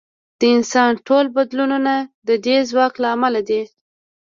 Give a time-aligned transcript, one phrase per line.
[0.39, 1.93] د انسان ټول بدلونونه
[2.27, 3.61] د دې ځواک له امله دي.